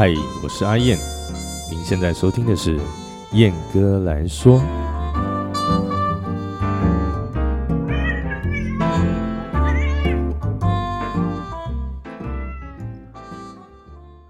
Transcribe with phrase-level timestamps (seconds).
[0.00, 0.96] 嗨，我是阿燕，
[1.70, 2.80] 您现在收听的是
[3.32, 4.58] 燕哥来说。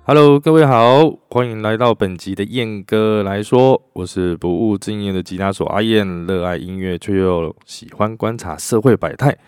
[0.03, 3.80] Hello，各位好，欢迎来到本集的燕哥来说。
[3.93, 9.39] 我是不务正业的吉他手阿燕，热爱音乐却又喜欢观察社会百态。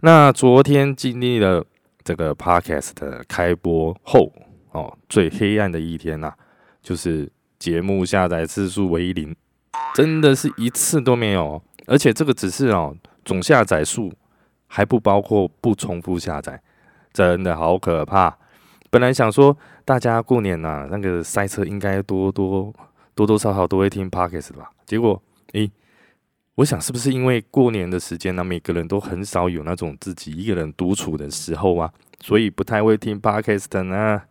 [0.00, 1.64] 那昨天经历了
[2.02, 4.32] 这个 Podcast 的开播后，
[4.72, 6.32] 哦，最黑暗的一天呐，
[6.82, 9.34] 就是节目下载次数为零，
[9.94, 11.62] 真的是一次都没有。
[11.86, 14.12] 而且这个只是哦总下载数，
[14.66, 16.60] 还不包括不重复下载，
[17.12, 18.36] 真的好可怕。
[18.90, 19.56] 本来想说。
[19.84, 22.72] 大家过年呐，那个塞车应该多多
[23.16, 24.70] 多多少少都会听 podcast 吧？
[24.86, 25.20] 结果，
[25.54, 25.68] 诶，
[26.54, 34.22] 我想是不是因为过年的时间呢，每个人都很少有那种自己一个人独处的时候啊，所以不太会听 podcast 呢？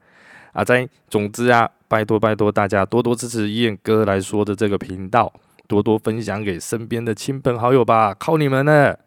[0.65, 5.31] 在总之啊，拜托拜托大家多多支持燕哥来说的这个频道，
[5.67, 8.99] 多多分享给身边的亲朋好友吧，靠你们了！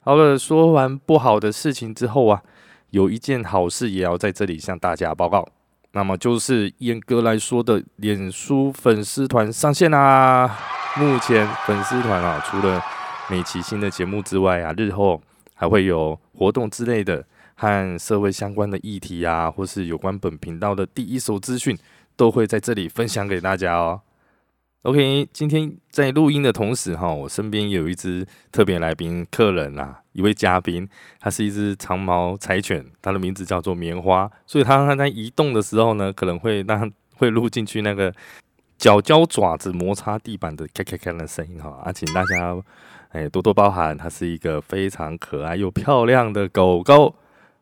[0.00, 2.42] 好了，说完不好的事情之后啊，
[2.90, 5.46] 有一件好事也要在这里向大家报告。
[5.92, 10.58] 那么就是燕哥来说的，脸书粉丝团上线啦。
[10.96, 12.82] 目前粉丝团啊，除了
[13.28, 15.20] 每期新的节目之外啊，日后
[15.54, 17.24] 还会有活动之类的，
[17.56, 21.76] 和社会相关的议题啊，或是有关本频道的第一手资讯，
[22.14, 24.02] 都会在这里分享给大家哦。
[24.82, 38.14] OK，今天在录音的同时哈，我身边有一只特别来宾客人啊，一位嘉宾，它是一只长毛柴犬，它的名字叫做棉花，所以它它在移动的时候呢，可能会让会录进去那个
[38.78, 42.56] 脚脚爪子摩擦地板的咔咔咔的声音哈，啊，请大家
[43.08, 47.16] 哎多多包涵，它是一个非常可爱又漂亮的狗狗。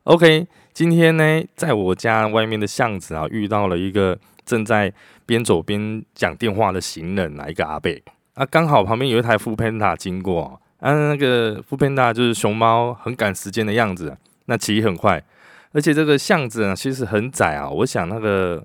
[0.05, 4.18] OK，今天呢，在我家外面的巷子啊，遇到了一个。
[4.46, 4.92] 正在
[5.24, 14.14] 边走边讲电话的行人啊，一个阿贝啊，刚好旁边有一台副偏大经过啊，那个副偏大就是熊猫，很赶时间的样子，
[14.45, 15.24] 那骑很快，
[15.73, 18.62] 而且这个巷子呢其实很窄啊，我想那个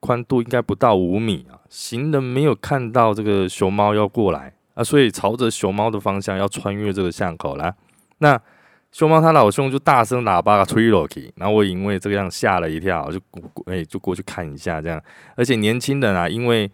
[0.00, 4.52] 宽度应该不到五米啊，行人没有看到这个熊猫要过来。
[4.74, 7.72] 啊，所以朝着熊猫的方向要穿越这个巷口啦，
[8.18, 8.42] 那。
[8.94, 13.18] 熊猫他老兄就大声喇叭吹落去，然后我因为这个样吓了一跳，就
[13.66, 15.02] 哎就过去看一下这样。
[15.34, 16.70] 而且年轻人啊，因为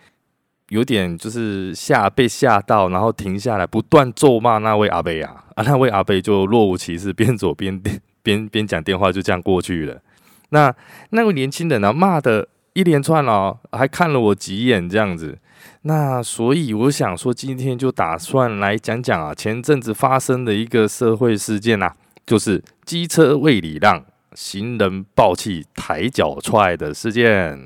[0.69, 7.81] 有点就是吓被吓到，然后停下来不断咒骂那位阿贝啊， 啊那位阿贝就若无其事，边走边
[8.23, 10.03] 边边讲电话，就这样过去了。
[10.51, 10.75] 那
[11.13, 15.39] 那位年轻人呢，骂的一连串哦，还看了我几眼这样子。
[15.85, 21.91] 那所以我想说，今天就打算来讲讲啊，前阵子发生的一个社会事件呐。
[22.31, 24.05] 就是机车未礼让，
[24.35, 27.59] 行人暴气抬脚踹的事件。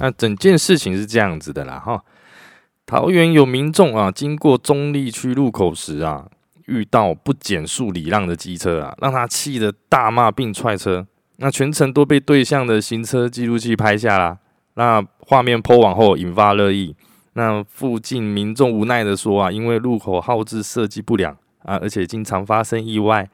[0.00, 2.02] 那整件事情是这样子的啦，哈，
[2.84, 6.26] 桃园有民众啊，经过中立区路口时啊，
[6.66, 11.06] 遇到不减速礼让的机车啊，让他气得大骂并踹车。
[11.42, 14.38] 那全程都被对向的行车记录器拍下啦。
[14.74, 16.94] 那画面抛往后引发热议。
[17.32, 23.26] 那附近民众无奈的说啊，因为路口号志设计不良啊，而且经常发生意外。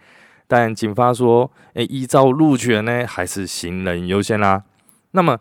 [0.47, 4.63] 但警方说，诶，依照路权呢，还是行人优先啦。
[5.11, 5.37] 那么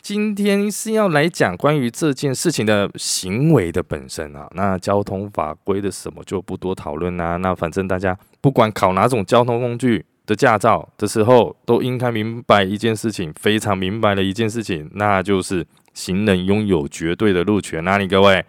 [0.00, 4.48] 今天是要来讲关于这件事情的行为的本身啊。
[4.56, 7.36] 那交通法规的什么就不多讨论啦。
[7.36, 10.04] 那反正大家不管考哪种交通工具。
[10.28, 17.82] 的驾照的时候，都应该明白一件事情，非常明白的一件事情，那就是行人拥有绝对的路权。
[17.82, 18.44] 那你各位，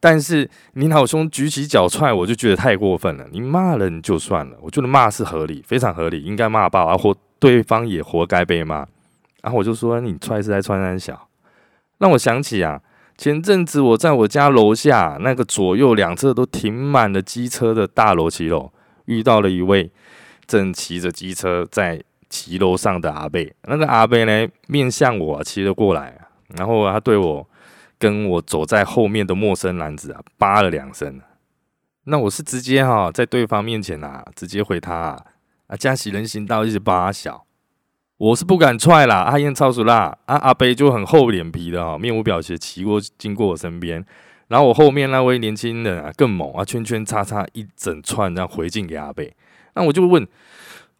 [0.00, 3.26] 但是你老兄举起脚踹，我就觉得太过分了。
[3.30, 8.86] 你骂人就算了，我觉得骂是合理，非常合理，应该骂爆啊，或对方也活该被骂。
[9.42, 11.28] 然后我就说你踹是在穿山小，
[11.98, 12.80] 让我想起啊，
[13.18, 18.72] 前阵子我在我家楼下那个左右两侧都停满了机车的大楼骑楼，
[19.04, 19.92] 遇到了一位。
[20.48, 26.18] 正骑着机车在骑楼上的阿贝，那个阿贝呢，面向我骑了过来，
[26.56, 27.46] 然后他对我
[27.98, 31.20] 跟我走在后面的陌生男子啊，叭了两声。
[32.04, 35.22] 那我是直接哈在对方面前啊，直接回他啊
[35.66, 37.44] 啊，加喜人行道一直扒小，
[38.16, 44.02] 我是不敢踹啦，阿燕超熟啦，啊阿贝就很厚脸皮的哈，面无表情骑过经过我身边，
[44.48, 49.34] 然后我后面那位年轻人啊更猛啊，圈圈叉叉一整串这样回敬给阿贝。
[49.78, 50.26] 那我就问，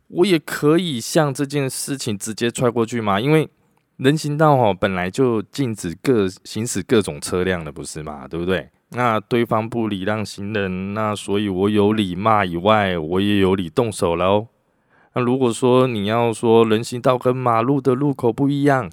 [0.06, 3.20] 我也可以向这件事情直接踹过去吗？
[3.20, 3.48] 因为
[3.96, 8.28] 人行道哈本来就禁止各行驶各种车辆的，不是嘛？
[8.28, 8.70] 对不对？
[8.90, 14.46] 那对方不礼让行人，那所以我有理骂以外，我也有理动手喽。
[15.14, 18.88] 那如果说你要说人行道跟马路的路口不一样，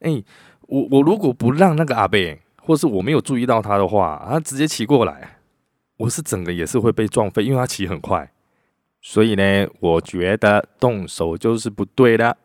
[0.00, 0.22] 哎，
[0.62, 2.18] 我我如果不让那个阿伯，
[2.62, 5.36] 或是我没有注意到他的话，他直接骑过来，
[5.98, 8.32] 我是整个也是会被撞飞，因为他骑很快。
[9.08, 12.36] 所以呢，我觉得动手就是不对的。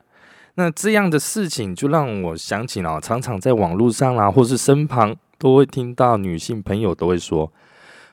[0.53, 7.51] 那这样的事情就让我想起了，常常在网络上啦，或是身旁都会听到女性朋友都会说，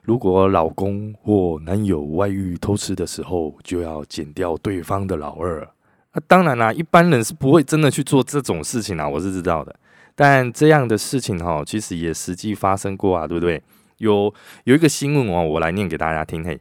[0.02, 5.68] 如果老公或男友外遇偷吃的时候，就要剪掉对方的老二。
[6.14, 9.76] 那当然啦，一般人是不会真的去做这种事情啦，我是知道的。
[10.14, 13.62] 但这样的事情哈，其实也实际发生过啊，对不对？
[13.98, 14.32] 有
[14.64, 16.42] 有一个新闻哦，我来念给大家听。
[16.42, 16.58] 嘿，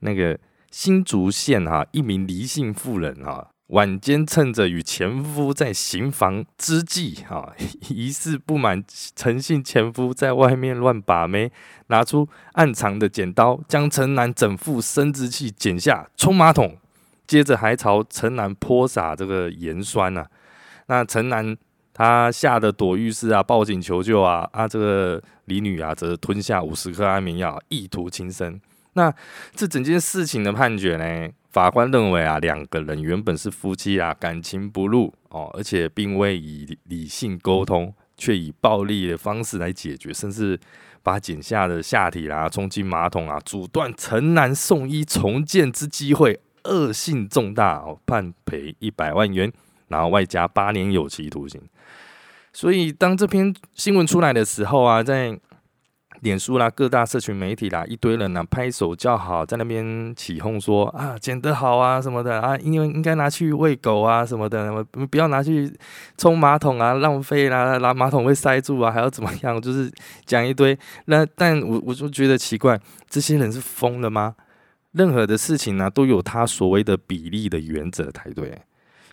[0.00, 0.36] 那个
[0.70, 3.48] 新竹县哈，一名离姓妇人哈。
[3.68, 7.54] 晚间趁着与前夫在行房之际，哈，
[7.90, 8.82] 疑似不满
[9.14, 11.52] 陈姓前夫在外面乱把妹，
[11.88, 16.78] 拿出暗藏的剪刀，将陈男整副生殖器剪下冲马桶，
[17.26, 20.24] 接着还朝陈男泼洒这个盐酸呐。
[20.86, 21.54] 那陈男
[21.92, 28.58] 他吓得躲浴室啊，报警求救啊，啊，这个李女啊则吞下五十颗安眠药，意图轻生。
[28.98, 29.14] 那
[29.54, 31.32] 这整件事情的判决呢？
[31.50, 40.58] 法官认为啊，两个人原本是夫妻啊，感情不睦哦，而且并未以理性沟通，却以暴力的方式来解决，甚至
[41.02, 49.50] 把剪下的下体啦冲进马桶啊，阻断陈南送医重建之机会，恶性重大哦，判赔一百万元，
[49.88, 51.62] 然后外加八年有期徒刑。
[52.52, 55.38] 所以当这篇新闻出来的时候啊，在
[56.20, 65.72] 脸书啦，各大社群媒体啦，一堆人呐拍手叫好，在那边起哄说啊，剪得好啊什么的啊，因为应该拿去喂狗啊什么的，不要拿去
[66.16, 69.60] 冲马桶啊，浪费啦，拿马桶会塞住啊，还要怎么样？
[69.60, 69.90] 就是
[70.24, 70.76] 讲一堆。
[71.04, 74.34] 那但我我就觉得奇怪，这些人是疯了吗？
[74.92, 78.60] 任何的事情呢，都有他所谓的比例的原则才对。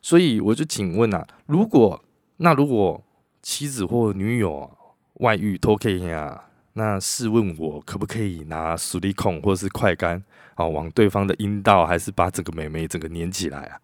[0.01, 2.01] 所以我就请问啊，如果
[2.37, 3.03] 那如果
[3.41, 4.69] 妻子或女友
[5.15, 6.41] 外遇偷 K 呀？
[6.77, 10.21] 那试问我可不可以拿实力控或是快干
[10.55, 13.79] 啊，往对方的阴道，还是把整个美眉整个粘起来啊？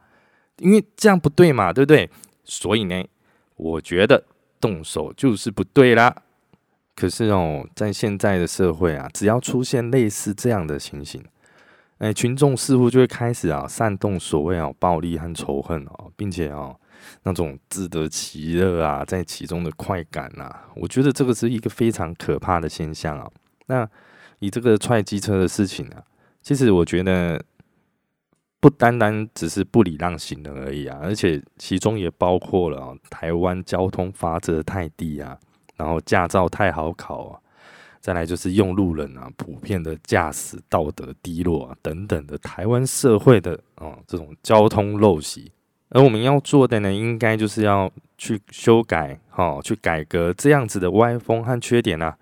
[0.57, 2.09] 因为这样不对嘛，对不对？
[2.43, 3.01] 所以呢，
[3.55, 4.25] 我觉得
[4.59, 6.13] 动手就是不对啦。
[6.93, 11.23] 可是哦，在现在的社会啊，只要出现类似这样的情形，
[11.99, 16.75] 哎，群众似乎就会开始啊煽动所谓啊暴力和仇恨哦，并且哦。
[17.23, 23.29] 那种自得其乐啊，在其中的快感啊，我觉得这个是一个非常可怕的现象啊。
[23.67, 23.89] 那
[24.39, 26.03] 以这个踹机车的事情啊，
[26.41, 27.43] 其实我觉得
[28.59, 35.37] 不单单只是不礼让行人而已啊，而且其中也包括了台湾交通法则太低啊，
[35.77, 37.39] 然后驾照太好考啊，
[37.99, 45.51] 再来就是用路人啊，普遍的驾驶道德低落啊，等等的台湾社会的啊这种交通陋习。
[45.93, 52.15] 而我们要做的呢，应该就是要去修改，哈，去改革这样子的歪风和缺点啊，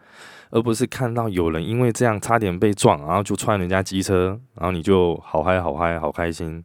[0.49, 6.63] 而不是看到有人因为这样差点被撞，然后就踹人家机车，然后你就好嗨好嗨好开心。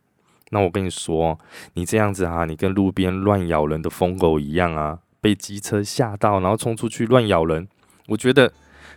[0.50, 1.38] 那我跟你说，
[1.74, 7.68] 你这样子哈，你跟路边乱咬人的疯狗一样啊，被机车吓到，然后冲出去乱咬人。
[8.06, 8.50] 我觉得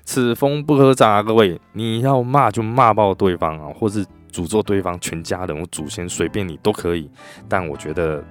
[0.06, 4.06] 此风不可长啊，各位，你要骂就骂爆对方啊，或是。
[4.32, 7.10] 诅咒对方全家人，我祖先随便你都可以，
[7.48, 8.24] 但我觉得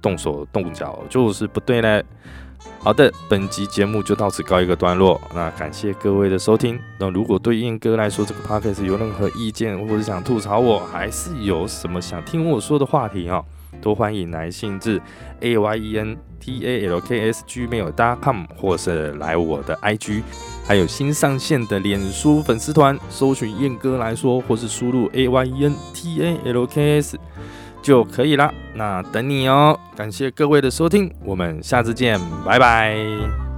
[0.00, 2.04] 动手动脚就是不对嘞。
[2.78, 5.20] 好的，本集节目就到此告一个段落。
[5.34, 6.78] 那感谢各位的收听。
[6.98, 13.42] 那如果对燕哥来说这个 podcast 有任何意见，或者想吐槽我，还是有什么想听我说的话题啊，
[13.82, 15.00] 都欢迎来信至
[15.40, 20.22] a y e n t a l k s gmail.com，或是来我的 IG。
[20.66, 27.18] 还有新上线的脸书粉丝团，搜寻燕哥来说，或是输入 A Y E N T A L K S
[27.82, 28.50] 就可以啦。
[28.74, 33.53] 那等你哦，感谢各位的收听，我们下次见，拜拜。